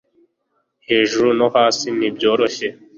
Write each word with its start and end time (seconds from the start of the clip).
hejuru 0.87 1.27
no 1.39 1.47
hasi 1.55 1.85
ntibyoroshye 1.97 2.67